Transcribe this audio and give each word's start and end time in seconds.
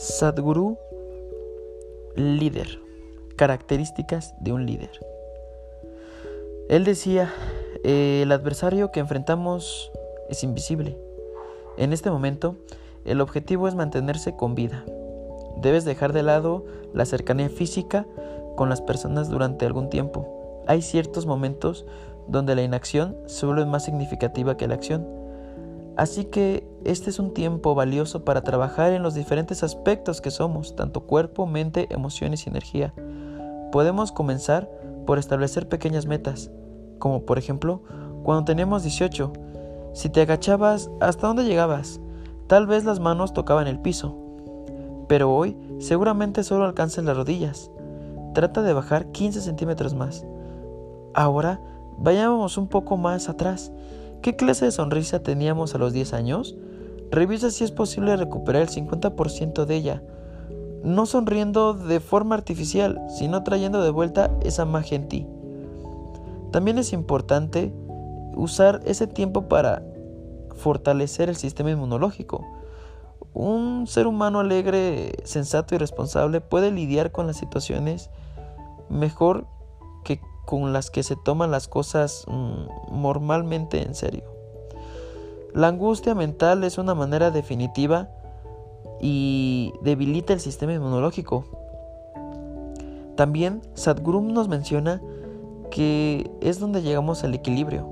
Sadhguru, 0.00 0.78
líder. 2.16 2.80
Características 3.36 4.32
de 4.40 4.54
un 4.54 4.64
líder. 4.64 4.88
Él 6.70 6.84
decía, 6.84 7.30
el 7.84 8.32
adversario 8.32 8.92
que 8.92 9.00
enfrentamos 9.00 9.92
es 10.30 10.42
invisible. 10.42 10.96
En 11.76 11.92
este 11.92 12.10
momento, 12.10 12.56
el 13.04 13.20
objetivo 13.20 13.68
es 13.68 13.74
mantenerse 13.74 14.34
con 14.36 14.54
vida. 14.54 14.86
Debes 15.58 15.84
dejar 15.84 16.14
de 16.14 16.22
lado 16.22 16.64
la 16.94 17.04
cercanía 17.04 17.50
física 17.50 18.06
con 18.56 18.70
las 18.70 18.80
personas 18.80 19.28
durante 19.28 19.66
algún 19.66 19.90
tiempo. 19.90 20.62
Hay 20.66 20.80
ciertos 20.80 21.26
momentos 21.26 21.84
donde 22.26 22.54
la 22.54 22.62
inacción 22.62 23.18
se 23.26 23.44
vuelve 23.44 23.66
más 23.66 23.84
significativa 23.84 24.56
que 24.56 24.66
la 24.66 24.76
acción. 24.76 25.19
Así 25.96 26.24
que 26.24 26.66
este 26.84 27.10
es 27.10 27.18
un 27.18 27.34
tiempo 27.34 27.74
valioso 27.74 28.24
para 28.24 28.42
trabajar 28.42 28.92
en 28.92 29.02
los 29.02 29.14
diferentes 29.14 29.62
aspectos 29.62 30.20
que 30.20 30.30
somos, 30.30 30.76
tanto 30.76 31.02
cuerpo, 31.02 31.46
mente, 31.46 31.88
emociones 31.90 32.46
y 32.46 32.50
energía. 32.50 32.94
Podemos 33.72 34.12
comenzar 34.12 34.70
por 35.06 35.18
establecer 35.18 35.68
pequeñas 35.68 36.06
metas, 36.06 36.50
como 36.98 37.26
por 37.26 37.38
ejemplo, 37.38 37.82
cuando 38.22 38.44
teníamos 38.44 38.82
18, 38.82 39.32
si 39.92 40.08
te 40.08 40.22
agachabas, 40.22 40.90
¿hasta 41.00 41.26
dónde 41.26 41.44
llegabas? 41.44 42.00
Tal 42.46 42.66
vez 42.66 42.84
las 42.84 43.00
manos 43.00 43.32
tocaban 43.32 43.66
el 43.66 43.80
piso, 43.80 44.16
pero 45.08 45.34
hoy 45.34 45.56
seguramente 45.78 46.44
solo 46.44 46.64
alcanzas 46.64 47.04
las 47.04 47.16
rodillas. 47.16 47.70
Trata 48.34 48.62
de 48.62 48.72
bajar 48.72 49.10
15 49.10 49.40
centímetros 49.40 49.94
más. 49.94 50.24
Ahora, 51.14 51.60
vayamos 51.98 52.56
un 52.58 52.68
poco 52.68 52.96
más 52.96 53.28
atrás. 53.28 53.72
¿Qué 54.22 54.36
clase 54.36 54.66
de 54.66 54.70
sonrisa 54.70 55.22
teníamos 55.22 55.74
a 55.74 55.78
los 55.78 55.94
10 55.94 56.12
años? 56.12 56.54
Revisa 57.10 57.50
si 57.50 57.64
es 57.64 57.70
posible 57.70 58.16
recuperar 58.16 58.62
el 58.62 58.68
50% 58.68 59.64
de 59.64 59.74
ella, 59.74 60.02
no 60.84 61.06
sonriendo 61.06 61.72
de 61.72 62.00
forma 62.00 62.34
artificial, 62.34 63.00
sino 63.08 63.42
trayendo 63.42 63.82
de 63.82 63.90
vuelta 63.90 64.30
esa 64.42 64.66
magia 64.66 64.96
en 64.96 65.08
ti. 65.08 65.26
También 66.52 66.78
es 66.78 66.92
importante 66.92 67.72
usar 68.36 68.82
ese 68.84 69.06
tiempo 69.06 69.48
para 69.48 69.82
fortalecer 70.54 71.30
el 71.30 71.36
sistema 71.36 71.70
inmunológico. 71.70 72.46
Un 73.32 73.86
ser 73.86 74.06
humano 74.06 74.40
alegre, 74.40 75.12
sensato 75.24 75.74
y 75.74 75.78
responsable 75.78 76.42
puede 76.42 76.70
lidiar 76.70 77.10
con 77.10 77.26
las 77.26 77.38
situaciones 77.38 78.10
mejor 78.90 79.46
que 80.04 80.20
con 80.50 80.72
las 80.72 80.90
que 80.90 81.04
se 81.04 81.14
toman 81.14 81.52
las 81.52 81.68
cosas 81.68 82.24
mm, 82.26 83.00
normalmente 83.00 83.82
en 83.82 83.94
serio. 83.94 84.24
La 85.54 85.68
angustia 85.68 86.16
mental 86.16 86.64
es 86.64 86.76
una 86.76 86.92
manera 86.96 87.30
definitiva 87.30 88.08
y 89.00 89.72
debilita 89.80 90.32
el 90.32 90.40
sistema 90.40 90.72
inmunológico. 90.72 91.44
También 93.14 93.62
Sadhguru 93.74 94.22
nos 94.22 94.48
menciona 94.48 95.00
que 95.70 96.28
es 96.40 96.58
donde 96.58 96.82
llegamos 96.82 97.22
al 97.22 97.32
equilibrio. 97.32 97.86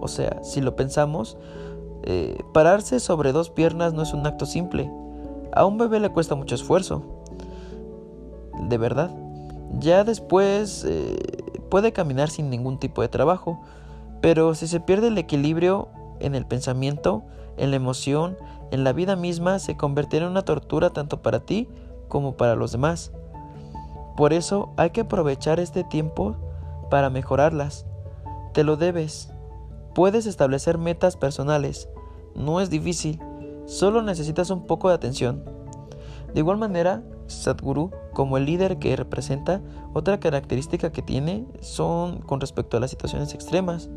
O 0.00 0.08
sea, 0.08 0.42
si 0.42 0.60
lo 0.60 0.74
pensamos, 0.74 1.36
eh, 2.02 2.38
pararse 2.52 2.98
sobre 2.98 3.30
dos 3.30 3.50
piernas 3.50 3.94
no 3.94 4.02
es 4.02 4.12
un 4.12 4.26
acto 4.26 4.46
simple. 4.46 4.90
A 5.52 5.64
un 5.64 5.78
bebé 5.78 6.00
le 6.00 6.08
cuesta 6.08 6.34
mucho 6.34 6.56
esfuerzo. 6.56 7.04
De 8.68 8.78
verdad. 8.78 9.14
Ya 9.78 10.02
después 10.02 10.84
eh, 10.88 11.16
puede 11.70 11.92
caminar 11.92 12.28
sin 12.28 12.50
ningún 12.50 12.78
tipo 12.78 13.00
de 13.02 13.08
trabajo. 13.08 13.60
Pero 14.20 14.54
si 14.54 14.66
se 14.66 14.80
pierde 14.80 15.08
el 15.08 15.18
equilibrio 15.18 15.88
en 16.18 16.34
el 16.34 16.44
pensamiento, 16.46 17.22
en 17.56 17.70
la 17.70 17.76
emoción, 17.76 18.36
en 18.70 18.84
la 18.84 18.92
vida 18.92 19.16
misma, 19.16 19.58
se 19.58 19.76
convertirá 19.76 20.26
en 20.26 20.32
una 20.32 20.42
tortura 20.42 20.90
tanto 20.90 21.22
para 21.22 21.40
ti 21.40 21.68
como 22.08 22.36
para 22.36 22.56
los 22.56 22.72
demás. 22.72 23.12
Por 24.16 24.32
eso 24.32 24.72
hay 24.76 24.90
que 24.90 25.02
aprovechar 25.02 25.60
este 25.60 25.84
tiempo 25.84 26.36
para 26.90 27.08
mejorarlas. 27.08 27.86
Te 28.52 28.64
lo 28.64 28.76
debes. 28.76 29.32
Puedes 29.94 30.26
establecer 30.26 30.76
metas 30.76 31.16
personales. 31.16 31.88
No 32.34 32.60
es 32.60 32.68
difícil. 32.68 33.20
Solo 33.66 34.02
necesitas 34.02 34.50
un 34.50 34.66
poco 34.66 34.88
de 34.88 34.94
atención. 34.94 35.44
De 36.34 36.40
igual 36.40 36.58
manera, 36.58 37.02
Sadhguru, 37.30 37.90
como 38.12 38.36
el 38.36 38.44
líder 38.44 38.78
que 38.78 38.96
representa, 38.96 39.60
otra 39.94 40.20
característica 40.20 40.92
que 40.92 41.02
tiene 41.02 41.46
son 41.60 42.20
con 42.20 42.40
respecto 42.40 42.76
a 42.76 42.80
las 42.80 42.90
situaciones 42.90 43.34
extremas. 43.34 43.88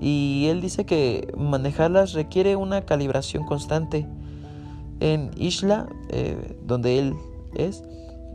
Y 0.00 0.46
él 0.48 0.60
dice 0.60 0.84
que 0.84 1.32
manejarlas 1.36 2.12
requiere 2.12 2.56
una 2.56 2.84
calibración 2.84 3.44
constante. 3.44 4.06
En 5.00 5.30
Ishla, 5.36 5.88
eh, 6.10 6.56
donde 6.64 6.98
él 6.98 7.14
es, 7.54 7.84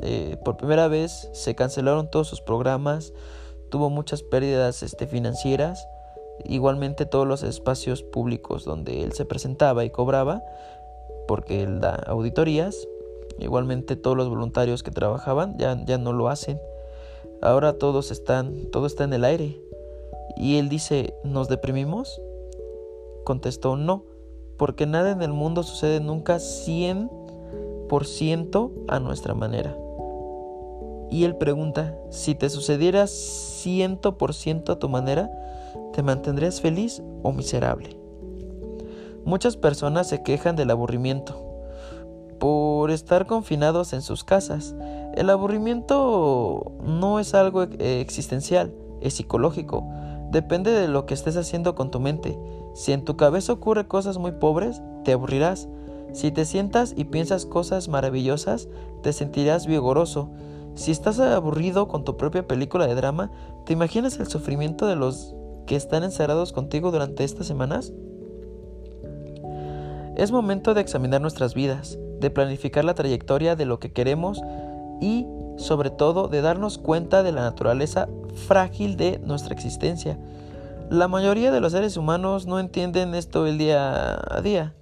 eh, 0.02 0.38
por 0.46 0.58
primera 0.58 0.88
vez 0.88 1.30
se 1.34 1.56
cancelaron 1.56 2.10
todos 2.10 2.28
sus 2.28 2.42
programas, 2.42 3.14
tuvo 3.70 3.90
muchas 3.90 4.24
pérdidas 4.24 4.84
este, 4.84 5.08
financieras. 5.08 5.88
Igualmente 6.46 7.06
todos 7.06 7.28
los 7.28 7.44
espacios 7.44 8.04
públicos 8.04 8.64
donde 8.64 9.04
él 9.04 9.14
se 9.14 9.26
presentaba 9.26 9.84
y 9.86 9.90
cobraba, 9.90 10.44
porque 11.28 11.64
él 11.64 11.80
da 11.80 11.96
auditorías. 12.08 12.88
Igualmente 13.40 13.96
todos 13.96 14.18
los 14.18 14.30
voluntarios 14.30 14.84
que 14.84 14.92
trabajaban 14.92 15.58
ya, 15.58 15.84
ya 15.86 15.98
no 15.98 16.14
lo 16.14 16.30
hacen. 16.30 16.60
Ahora 17.42 17.78
todos 17.78 18.12
están, 18.12 18.66
todo 18.72 18.88
está 18.88 19.04
en 19.04 19.14
el 19.14 19.24
aire. 19.24 19.62
Y 20.36 20.58
él 20.58 20.70
dice, 20.70 21.14
¿nos 21.24 21.48
deprimimos? 21.48 22.22
Contestó, 23.24 23.76
no, 23.76 24.06
porque 24.58 24.86
nada 24.86 25.12
en 25.12 25.22
el 25.22 25.34
mundo 25.34 25.64
sucede 25.64 26.00
nunca 26.00 26.38
100% 26.38 28.72
a 28.88 29.00
nuestra 29.00 29.34
manera. 29.34 29.76
Y 31.10 31.24
él 31.24 31.38
pregunta, 31.38 31.98
si 32.10 32.36
te 32.36 32.50
sucediera 32.50 33.06
100% 33.06 34.70
a 34.70 34.80
tu 34.80 34.90
manera, 34.90 35.32
¿te 35.94 36.04
mantendrías 36.04 36.60
feliz 36.60 37.02
o 37.24 37.32
miserable? 37.32 37.98
Muchas 39.24 39.56
personas 39.58 40.10
se 40.10 40.24
quejan 40.24 40.56
del 40.56 40.72
aburrimiento 40.72 41.47
por 42.88 42.94
estar 42.94 43.28
confinados 43.28 43.92
en 43.92 44.02
sus 44.02 44.24
casas. 44.24 44.74
El 45.14 45.30
aburrimiento 45.30 46.72
no 46.82 47.20
es 47.20 47.34
algo 47.34 47.64
existencial, 47.64 48.74
es 49.02 49.16
psicológico. 49.16 49.86
Depende 50.32 50.72
de 50.72 50.88
lo 50.88 51.06
que 51.06 51.14
estés 51.14 51.36
haciendo 51.36 51.76
con 51.76 51.92
tu 51.92 52.00
mente. 52.00 52.40
Si 52.76 52.94
en 52.94 53.04
tu 53.04 53.18
cabeza 53.18 53.52
ocurre 53.52 53.90
cosas 53.90 54.20
muy 54.20 54.32
pobres, 54.32 54.82
te 55.04 55.12
aburrirás. 55.12 55.68
Si 56.14 56.32
te 56.32 56.46
sientas 56.46 56.94
y 56.96 57.04
piensas 57.04 57.46
cosas 57.46 57.90
maravillosas, 57.90 58.70
te 59.04 59.12
sentirás 59.12 59.68
vigoroso. 59.68 60.30
Si 60.76 60.92
estás 60.92 61.20
aburrido 61.20 61.90
con 61.90 62.06
tu 62.06 62.16
propia 62.16 62.48
película 62.48 62.88
de 62.88 62.96
drama, 62.96 63.32
¿te 63.66 63.74
imaginas 63.74 64.18
el 64.18 64.28
sufrimiento 64.28 64.88
de 64.88 64.96
los 64.96 65.36
que 65.66 65.76
están 65.76 66.06
encerrados 66.06 66.54
contigo 66.54 66.92
durante 66.92 67.26
estas 67.26 67.48
semanas? 67.48 67.92
Es 70.16 70.32
momento 70.32 70.74
de 70.74 70.80
examinar 70.80 71.20
nuestras 71.20 71.54
vidas, 71.54 72.00
de 72.20 72.30
planificar 72.30 72.86
la 72.86 72.94
trayectoria 72.94 73.56
de 73.56 73.66
lo 73.66 73.80
que 73.80 73.92
queremos 73.92 74.42
y, 75.02 75.28
sobre 75.58 75.90
todo, 75.90 76.28
de 76.28 76.42
darnos 76.42 76.78
cuenta 76.78 77.24
de 77.24 77.32
la 77.32 77.42
naturaleza 77.42 78.08
frágil 78.48 78.98
de 78.98 79.20
nuestra 79.20 79.54
existencia. 79.54 80.20
La 80.90 81.08
mayoría 81.08 81.52
de 81.52 81.60
los 81.60 81.74
seres 81.74 81.98
humanos 81.98 82.48
no 82.48 82.60
entienden 82.60 83.14
esto 83.16 83.46
el 83.46 83.58
día 83.58 84.20
a 84.30 84.42
día. 84.42 84.74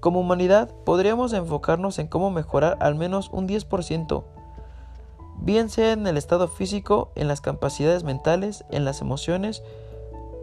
Como 0.00 0.20
humanidad 0.20 0.70
podríamos 0.84 1.32
enfocarnos 1.32 1.98
en 1.98 2.08
cómo 2.08 2.30
mejorar 2.30 2.76
al 2.80 2.94
menos 2.94 3.30
un 3.32 3.48
10% 3.48 4.24
bien 5.44 5.68
sea 5.68 5.92
en 5.92 6.06
el 6.06 6.16
estado 6.16 6.48
físico, 6.48 7.12
en 7.14 7.28
las 7.28 7.40
capacidades 7.40 8.04
mentales, 8.04 8.64
en 8.70 8.84
las 8.84 9.00
emociones 9.00 9.62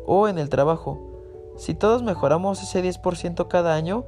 o 0.05 0.27
en 0.27 0.37
el 0.37 0.49
trabajo. 0.49 0.99
Si 1.57 1.73
todos 1.73 2.03
mejoramos 2.03 2.61
ese 2.61 2.83
10% 2.83 3.47
cada 3.47 3.75
año, 3.75 4.05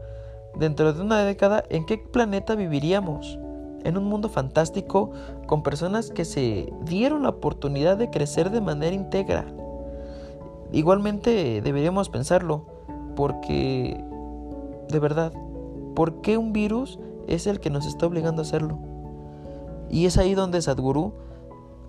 dentro 0.56 0.94
de 0.94 1.02
una 1.02 1.24
década, 1.24 1.64
¿en 1.70 1.86
qué 1.86 1.98
planeta 1.98 2.56
viviríamos? 2.56 3.40
En 3.84 3.98
un 3.98 4.06
mundo 4.06 4.30
fantástico 4.30 5.12
con 5.46 5.64
personas 5.64 6.10
que 6.10 6.26
se 6.26 6.72
dieron 6.86 7.24
la 7.24 7.30
oportunidad 7.30 7.98
de 7.98 8.10
crecer 8.10 8.50
de 8.50 8.62
manera 8.62 8.96
íntegra. 8.96 9.46
Igualmente 10.72 11.62
deberíamos 11.62 12.10
pensarlo, 12.10 12.66
porque, 13.16 14.04
de 14.90 15.00
verdad, 15.00 15.34
¿por 15.96 16.22
qué 16.22 16.38
un 16.38 16.54
virus 16.54 17.00
es 17.28 17.46
el 17.46 17.60
que 17.60 17.70
nos 17.70 17.86
está 17.86 18.08
obligando 18.08 18.42
a 18.42 18.46
hacerlo? 18.46 18.80
Y 19.90 20.06
es 20.06 20.18
ahí 20.18 20.34
donde 20.34 20.62
Sadhguru, 20.62 21.14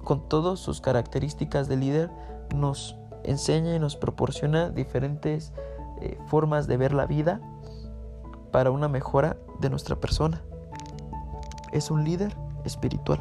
con 0.02 0.28
todas 0.28 0.58
sus 0.58 0.80
características 0.80 1.68
de 1.68 1.76
líder, 1.76 2.10
nos 2.54 2.96
enseña 3.22 3.74
y 3.74 3.78
nos 3.78 3.96
proporciona 3.96 4.68
diferentes 4.68 5.52
eh, 6.02 6.18
formas 6.26 6.66
de 6.66 6.76
ver 6.76 6.92
la 6.92 7.06
vida 7.06 7.40
para 8.54 8.70
una 8.70 8.86
mejora 8.86 9.36
de 9.58 9.68
nuestra 9.68 9.96
persona. 9.96 10.40
Es 11.72 11.90
un 11.90 12.04
líder 12.04 12.36
espiritual. 12.64 13.20